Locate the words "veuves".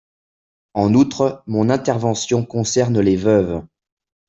3.15-3.63